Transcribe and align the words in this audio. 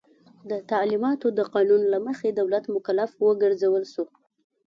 د 0.49 0.51
تعلیماتو 0.71 1.27
د 1.37 1.39
قانون 1.53 1.81
له 1.93 1.97
مخي 2.07 2.29
دولت 2.39 2.65
مکلف 2.75 3.11
وګرځول 3.27 3.83
سو. 3.93 4.03